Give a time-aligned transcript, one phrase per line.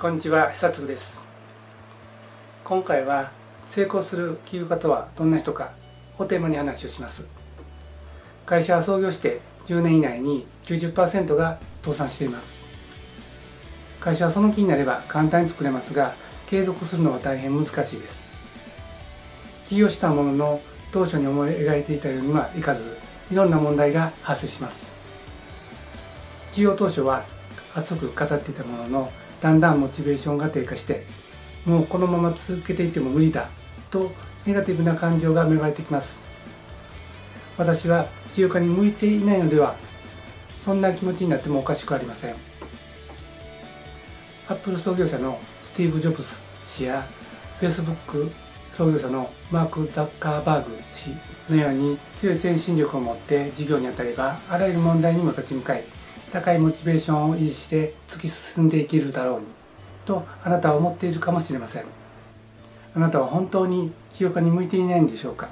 [0.00, 1.24] こんにちは久津です。
[2.62, 3.32] 今回は
[3.66, 5.72] 成功する起業家とはどんな人か
[6.18, 7.26] をテーマに話をします。
[8.46, 12.64] 会社は創業して10年以内に90%が倒産しています。
[13.98, 16.14] 会社はその気になれば簡単に作れますが
[16.46, 18.30] 継続するのは大変難しいです。
[19.66, 20.60] 起業したものの
[20.92, 22.96] 当初に思い描いていたようにはいかず
[23.32, 24.92] いろんな問題が発生します。
[26.52, 27.24] 起業当初は
[27.74, 31.04] 熱く語っていたもののだんだんモチベーションが低下して
[31.64, 33.48] もうこのまま続けていても無理だ
[33.90, 34.10] と
[34.46, 36.22] ネガティブな感情が芽生えてきます。
[37.56, 39.74] 私は起業家に向いていないのでは
[40.56, 42.34] そんな気持ちになってもおかしくありません。
[44.48, 47.06] アップル創業者のスティーブ・ジョブズ氏や
[47.58, 48.30] フェイスブック
[48.70, 51.10] 創業者のマーク・ザッカーバーグ氏
[51.50, 55.84] のように強い先進力を持って事業に当たればあらゆる問題にも立ち向かい
[56.32, 59.46] 高いモチベーションを維持して突き進んでいけるだろうに
[60.04, 61.84] とあなたは思っているかもしれません。
[62.94, 65.48] あなたは本当に起業家に向いていないんでしょうか？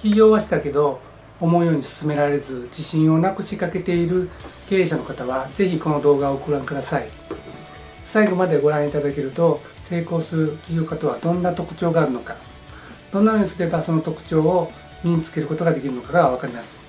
[0.00, 1.00] 起業はしたけど
[1.40, 4.28] 思うように進められず自信をなくしかけている
[4.66, 7.08] 経営者の方はぜひこの動画をご覧ください。
[8.04, 12.36] 最後までご覧いただけると成功する起業家とはどんな特徴があるのか
[13.12, 14.72] どのようにすればその特徴を
[15.04, 16.87] 身につけることができるのかが分かります。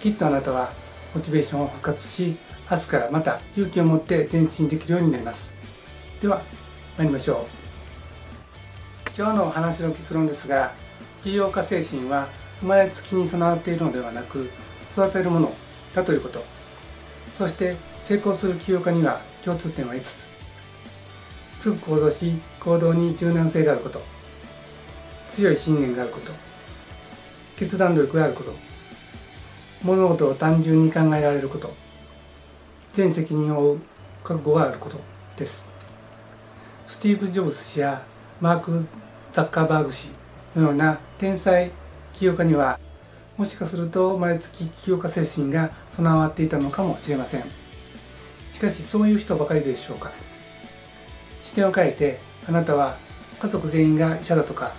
[0.00, 0.72] きっとあなたは
[1.14, 2.36] モチベーションを復活し
[2.70, 5.54] 明日からまた勇気を持って前進できるようになります。
[6.20, 6.42] では
[6.96, 7.38] 参りましょう。
[9.16, 10.72] 今日のお話の結論ですが
[11.22, 12.28] 起業家精神は
[12.60, 14.50] 生まれつきに備わっているのではなく
[14.90, 15.54] 育てるもの
[15.94, 16.44] だということ。
[17.32, 20.28] そして成功する起業家には共通点は5つ。
[21.56, 24.02] すぐ行動し行動に柔軟性があること。
[25.28, 26.32] 強い信念があること。
[27.56, 28.65] 決断力があること。
[29.82, 31.72] 物事を単純に考えられること。
[32.92, 33.80] 全責任を負う
[34.24, 34.98] 覚悟があること
[35.36, 35.68] です。
[36.86, 38.04] スティーブ・ジョブズ氏や
[38.40, 38.86] マーク・
[39.32, 40.10] ザッカーバーグ氏
[40.54, 41.70] のような天才
[42.14, 42.78] 起業家には
[43.36, 47.44] もしかすると生まれつき起業家精神が備わっていたのかもしれません。
[48.50, 50.10] しかしそういう人ばかりでしょうか。
[51.42, 52.96] 視点を変えてあなたは
[53.38, 54.72] 家族全員が医者だとか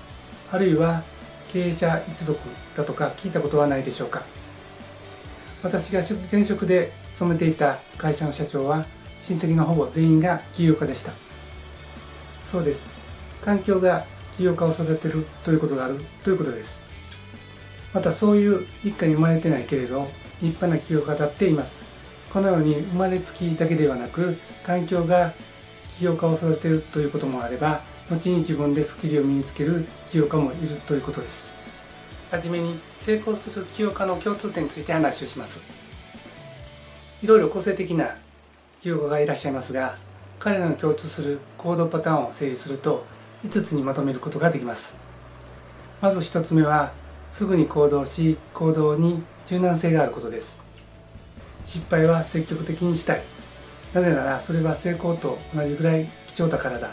[0.51, 1.03] あるいは
[1.49, 2.39] 経営者一族
[2.75, 4.23] だとか聞いたことはないでしょうか。
[5.67, 6.01] 私が
[6.31, 8.85] 前職で勤めていた会社の社長は
[9.19, 11.11] 親戚のほぼ全員が起業家でした。
[12.45, 12.89] そうです。
[13.41, 14.05] 環境が
[14.37, 16.85] 起業家を育てるということがあるということです。
[17.93, 20.07] またそういう一家に生まれてないけれど
[20.41, 21.83] 立派な起業家だっています。
[22.29, 25.33] このように生まれつきだけではなく環境が
[25.97, 31.59] 起業家を育てるということもあれば後に自分でスキルを身につける起業家もいるということです。
[32.31, 35.61] はじめに成功する起業家の共通点について話をします。
[37.23, 38.17] いろいろ個性的な
[38.81, 39.95] 起業家がいらっしゃいますが
[40.39, 43.05] 彼らの共通する行動パターンを整理すると
[43.45, 44.97] 5つにまとめることができます。
[46.01, 46.91] まず1つ目は
[47.31, 50.61] すぐに行動し行動に柔軟性があることです。
[51.63, 53.23] 失敗は積極的にしたい。
[53.93, 56.89] なぜならそれは成功と同じぐらい貴重だからだ。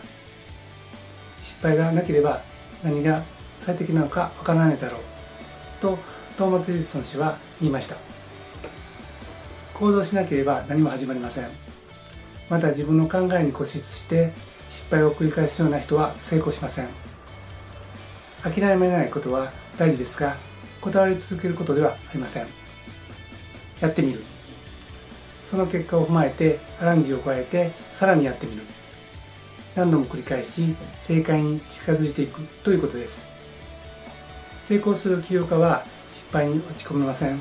[1.41, 2.41] 失敗がなければ
[2.85, 3.25] 何が
[3.59, 5.14] 最適なのかわからないだろう。
[5.81, 5.99] と
[6.37, 7.97] トーマツ・エジソン氏は言いました。
[9.75, 11.49] 行動しなければ何も始まりません。
[12.49, 14.33] また自分の考えに固執して
[14.69, 16.89] 失敗を繰り返すような人は成功しません。
[18.43, 20.37] 諦めないことは大事ですが
[20.81, 22.47] こだわり続けることではありません。
[23.81, 24.23] やってみる。
[25.45, 28.63] その結果を踏まえてアランジを加えてさらにやってみる。
[29.75, 33.34] 何度も繰り返し正解に近づいていくということです。
[34.65, 37.39] 成功する起業家は失敗に落ち込みません。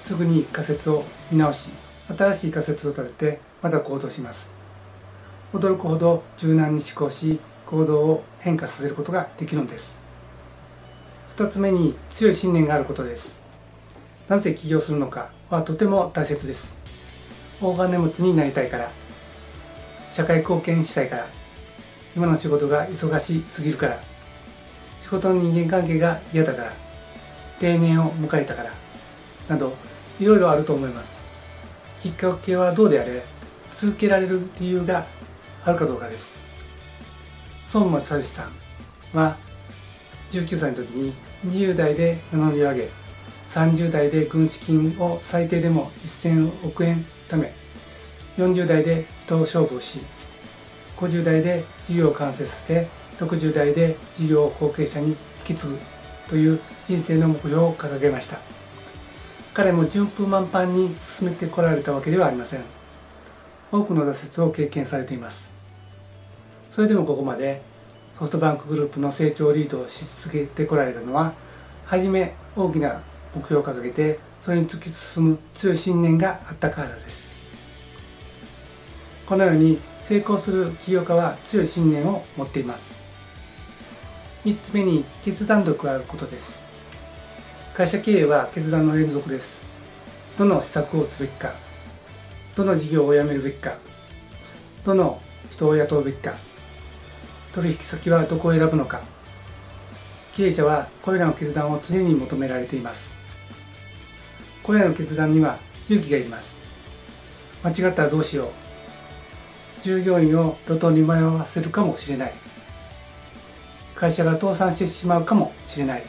[0.00, 1.72] すぐに仮説を見直し
[2.08, 4.50] 新しい仮説を立ててまた行動します。
[5.52, 9.98] 驚くほど柔軟に思考し行動を変化させることができるのです。
[11.36, 13.38] 2つ目に強い信念があることです。
[14.26, 16.78] なぜ起業するのかはとても大切です。
[17.60, 18.90] 大金持ちになりたいから。
[20.10, 21.26] 社会貢献したいから。
[22.16, 24.15] 今の仕事が忙しすぎるから。
[25.06, 26.72] 仕事の人間関係が嫌だから
[27.60, 28.72] 定年を迎えたから
[29.48, 29.76] など
[30.18, 31.20] いろいろあると思います。
[32.00, 33.22] きっかけはどうであれ
[33.70, 35.06] 続けられる理由が
[35.64, 36.40] あるかどうかです。
[37.72, 38.48] 孫松聡さ
[39.14, 39.36] んは
[40.30, 41.14] 19歳の時に
[41.46, 42.88] 20代で名乗りを上げ
[43.46, 47.52] 30代で軍資金を最低でも1000億円ため
[48.38, 50.00] 40代で人を勝負し
[50.96, 55.78] 50代で事業を完成させて60代で事業を後継者に引き継ぐ
[56.28, 58.38] という人生の目標を掲げました。
[59.54, 62.64] 彼も順風満帆に進めてこられたわけではありません。
[63.72, 65.52] 多くの挫折を経験されています。
[66.70, 67.62] それでもここまで
[68.12, 71.32] ソフトバンクグループの成長リードをし続けてこられたのは
[71.86, 73.02] はじめ大きな
[73.34, 77.30] 目標を掲げてそれに突き進む強い信念があったからです。
[79.26, 83.05] このように成功する起業家は強い信念を持っています。
[84.46, 86.62] 3つ目に決断力があることです。
[87.74, 89.60] 会社経営は決断の連続です。
[90.38, 91.52] どの施策をすべきか。
[92.54, 93.74] どの事業をやめるべきか。
[94.84, 95.20] どの
[95.50, 96.34] 人を雇うべきか。
[97.50, 99.00] 取引先はどこを選ぶのか。
[100.32, 103.12] 経営者はこれらの決断を常に求められています。
[104.62, 105.58] これらの決断には
[105.88, 106.60] 勇気がいります。
[107.64, 109.82] 間違ったらどうしよう。
[109.82, 112.45] 従業員を路頭に迷わせるかもしれない。
[113.96, 116.02] 会社が倒産してしまうかもしれない。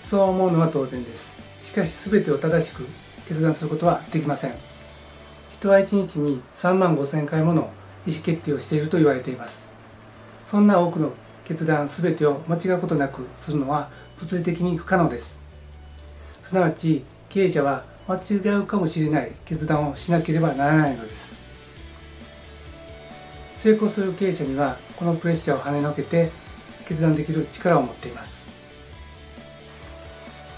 [0.00, 1.34] そう思うのは当然です。
[1.60, 2.86] しかし全てを正しく
[3.26, 4.54] 決断することはできません。
[5.50, 7.70] 人は1日に3万5千回もの
[8.06, 9.70] 意思決定をしていると言われています。
[10.44, 11.12] そんな多くの
[11.44, 15.40] 決断全てを間違うことなくするのは物理的に不可能です。
[16.42, 21.36] すなわち経営者は間違うかもしれない決断をしなければならないのです。
[23.56, 26.30] 成功する経営者にはこのプレッシャーを跳ねのけて
[26.86, 28.52] 決断できる力を持っています。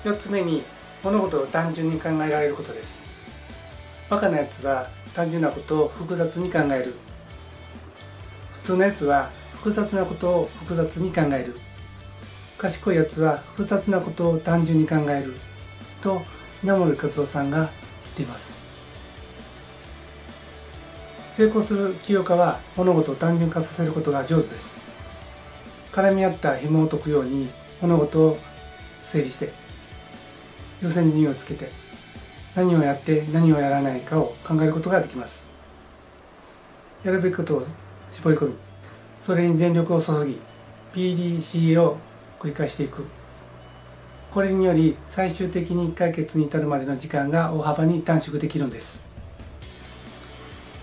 [0.05, 0.63] 4つ目に
[1.03, 3.05] 物事を単純に考えられることです。
[4.11, 6.95] バカなやつは単純なことを複雑に考える。
[8.55, 11.57] 普通のやつは複雑なことを複雑に考える。
[12.59, 15.35] 賢いやつは複雑なことを単純に考える。
[16.03, 16.23] と
[16.63, 17.71] 稲森和夫さんが言っ
[18.17, 18.57] ています。
[21.33, 24.84] 成功する起業家は物事を単純化させることが上手です。
[25.95, 27.49] 絡み合った紐を解くように
[27.81, 28.39] 物事を
[29.07, 29.53] 整理して
[30.83, 31.71] 優先順位をつけて
[32.57, 35.49] 何をやって何をやらないかを考えることができます。
[37.05, 37.67] やるべきことを
[38.11, 38.55] 絞り込み
[39.21, 40.41] それに全力を注ぎ
[40.95, 41.99] PDCA を
[42.41, 43.05] 繰り返していく。
[44.33, 49.07] これにより最終的に解決に至るまでの時間が大幅に短縮できるんです。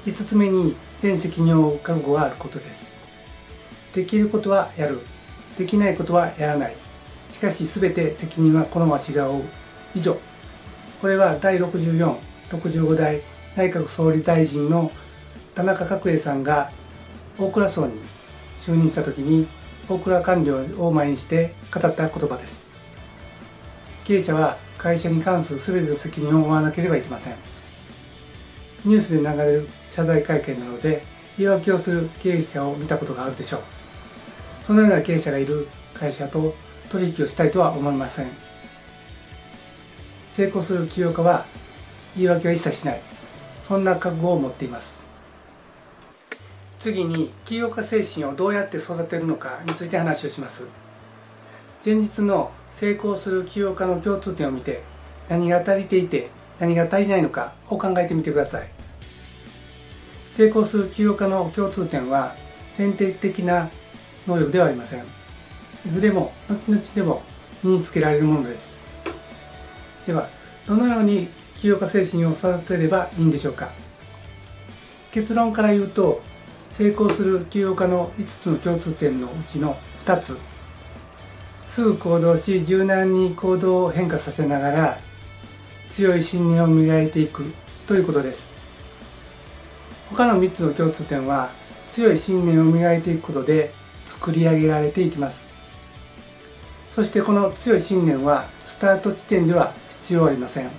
[0.05, 3.00] 5つ目に全責任を負う覚悟があることです。
[3.93, 5.01] できることはやる。
[5.57, 6.75] できないことはやらない。
[7.29, 9.45] しかし全て責任はこのわしが負う。
[9.95, 10.17] 以上。
[11.01, 13.21] これは第6465代
[13.55, 14.91] 内閣総理大臣の
[15.55, 16.71] 田中角栄さんが
[17.37, 17.99] 大蔵省に
[18.57, 19.47] 就任した時に
[19.89, 22.69] 大蔵官僚を前にして語った言葉です。
[24.03, 27.35] 経営者は会社に関する全ての責任を負わなければいけません。
[28.85, 31.03] ニュースで流れる謝罪会見などで
[31.37, 33.80] 言い訳をする経営者を見たことがあるでしょう。
[34.71, 36.55] そのような経営者がいる会社と
[36.87, 38.27] 取引をしたいとは思いません。
[40.31, 41.45] 成功する起業家は
[42.15, 43.01] 言い訳は一切しない。
[43.63, 45.05] そんな覚悟を持っています。
[46.79, 50.69] 次に起業家精神をどうやって育てるのかについて話をします。
[51.85, 54.83] 前日の成功する起業家の共通点を見て
[55.27, 56.29] 何が足りていて
[56.59, 58.69] 何が足りないのかを考えてみてください。
[60.31, 62.37] 成功する起業家の共通点は
[62.71, 63.69] 先天的な
[64.27, 65.03] 能力ではありません。
[65.85, 67.23] いずれも後々でも
[67.63, 68.77] 身につけられるものです。
[70.05, 70.29] では
[70.67, 71.27] どのように
[71.59, 73.71] 起業家精神を育てればいいんでしょうか。
[75.11, 76.21] 結論から言うと
[76.71, 80.37] 成功する起業家の5つの共通点のうちの2つ。
[81.67, 84.99] すぐ行動し柔軟に行動を変化させながら
[85.89, 87.45] 強い信念を磨いていく
[87.87, 88.53] ということです。
[90.09, 91.49] 他の3つの共通点は
[91.87, 93.73] 強い信念を磨いていくことで
[94.11, 95.49] 作り上げられていきます。
[96.89, 100.69] そしてこの強い信念はスタート地点では必要ありません。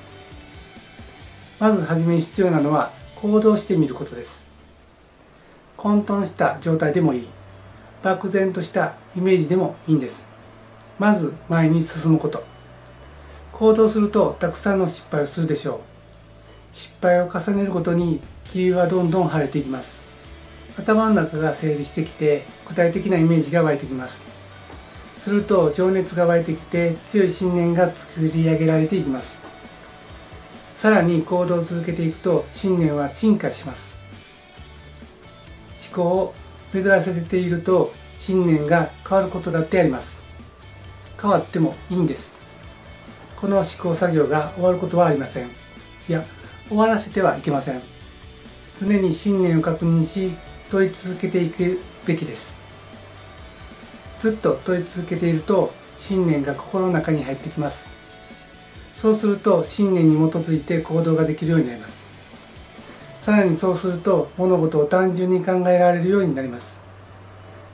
[1.59, 4.49] まずはじめに必要なのは行動してみることです。
[5.79, 7.29] 混沌した状態でもいい。
[8.03, 10.31] 漠然としたイメージでもいいんです。
[10.99, 12.45] まず前に進むこと。
[13.53, 15.81] 行動するとたくさんの失敗をするでしょう。
[16.73, 20.02] 失敗を重ねるごとに霧はどんどん晴れていきます。
[20.77, 24.23] 頭の中が整理してきて具体的なイメージが湧いてきます。
[25.19, 29.41] すると情熱が湧いてきて強い信念が作り上げられていきます。
[30.75, 33.97] さらに行動を続けていくと信念は進化します。
[35.95, 36.35] 思考を
[36.73, 40.21] 巡らせていると信念が変わることだってあります。
[41.21, 42.39] 変わってもいいんです。
[43.37, 45.47] この思考作業が終わることはありません。
[45.49, 45.51] い
[46.09, 46.25] や
[46.69, 47.83] 終わらせてはいけません。
[48.77, 50.33] 常に信念を確認し
[50.73, 52.57] 問い続けていくべきです。
[54.21, 57.91] ずっと問い続けていると信念が心の中に入ってきます。
[58.97, 62.07] そうすると信念に基づいて行動ができるようになります。
[63.21, 66.81] さらにそうすると物事を単純に考えられるようになります。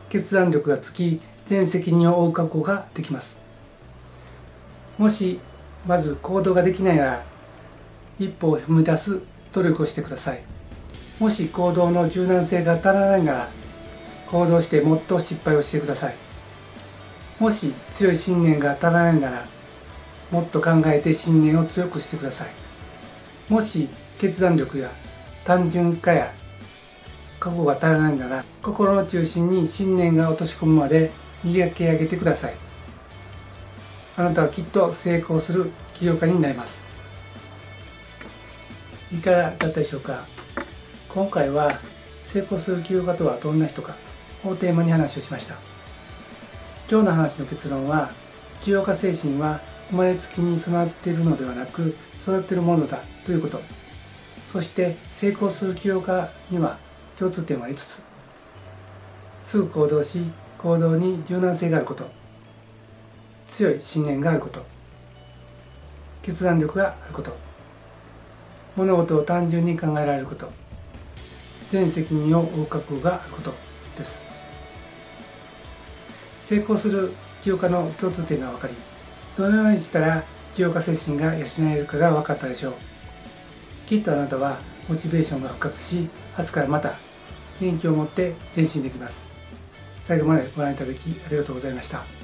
[0.08, 3.38] 決断力がつき全責任を負う覚悟ができます。
[4.98, 5.38] もし
[5.86, 7.22] まず行動ができないなら
[8.18, 9.20] 一歩を踏み出す
[9.52, 10.57] 努力をしてください。
[11.18, 13.50] もし行動の柔軟性が足らないなら
[14.26, 16.14] 行動してもっと失敗をしてください。
[17.38, 19.46] もし強い信念が足らないなら
[20.30, 22.48] もっと考えて信念を強くしてください。
[23.48, 24.90] もし決断力や
[25.44, 26.32] 単純化や
[27.40, 31.10] 過去が足らないなら心の中心に信念が落とし込むまで
[31.42, 32.54] 磨き上げてください。
[34.16, 36.88] あなたはきっと成功する起業家になります。
[39.12, 40.26] いかがだったでしょうか？
[41.08, 41.80] 今回は
[42.22, 43.96] 成功する起業家とはどんな人か
[44.44, 45.54] をテーマに話をしました。
[46.90, 48.10] 今日の話の結論は
[48.60, 49.60] 起業家精神は
[49.90, 53.60] 生まれつきに備わっているのではなく育っているものだということ。
[54.46, 56.78] そして成功する起業家には
[57.18, 58.02] 共通点は5つ
[59.42, 62.06] すぐ行動し行動に柔軟性があること。
[63.46, 64.64] 強い信念があること。
[66.20, 67.34] 決断力があること。
[68.76, 70.52] 物事を単純に考えられること。
[71.70, 73.54] 全責任を負う覚悟があること
[73.96, 74.28] です。
[76.42, 78.74] 成功する起業家の共通点が分かり
[79.36, 82.74] どのようにしたら起業家精神が養えるかが分かったでしょう。
[83.86, 84.58] きっとあなたは
[84.88, 86.98] モチベーションが復活し明日からまた
[87.60, 89.30] 元気を持って前進できます。
[90.02, 92.17] 最後までご覧いただきありがとうございました。